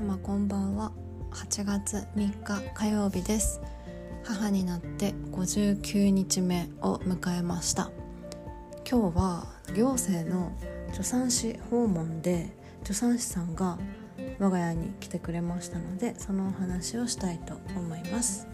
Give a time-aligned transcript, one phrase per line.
[0.00, 0.92] 様こんばんは。
[1.30, 3.60] 8月3日火曜日です。
[4.24, 7.90] 母になって59日目を迎えました。
[8.90, 10.52] 今日は行政の
[10.92, 12.50] 助産師訪問で
[12.82, 13.76] 助産師さんが
[14.38, 18.46] 我が家に来てくれましたのでそのお話をしたいと思います。